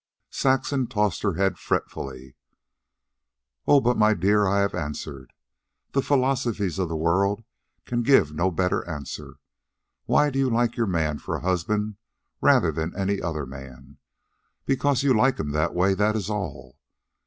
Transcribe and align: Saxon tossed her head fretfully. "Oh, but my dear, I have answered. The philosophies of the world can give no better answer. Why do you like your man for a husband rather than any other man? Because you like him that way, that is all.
Saxon 0.31 0.87
tossed 0.87 1.21
her 1.21 1.35
head 1.35 1.59
fretfully. 1.59 2.33
"Oh, 3.67 3.79
but 3.79 3.97
my 3.99 4.15
dear, 4.15 4.47
I 4.47 4.61
have 4.61 4.73
answered. 4.73 5.31
The 5.91 6.01
philosophies 6.01 6.79
of 6.79 6.89
the 6.89 6.95
world 6.95 7.43
can 7.85 8.01
give 8.01 8.33
no 8.33 8.49
better 8.49 8.83
answer. 8.89 9.35
Why 10.05 10.31
do 10.31 10.39
you 10.39 10.49
like 10.49 10.75
your 10.75 10.87
man 10.87 11.19
for 11.19 11.35
a 11.35 11.41
husband 11.45 11.97
rather 12.41 12.71
than 12.71 12.95
any 12.97 13.21
other 13.21 13.45
man? 13.45 13.97
Because 14.65 15.03
you 15.03 15.13
like 15.13 15.39
him 15.39 15.51
that 15.51 15.75
way, 15.75 15.93
that 15.93 16.15
is 16.15 16.31
all. 16.31 16.79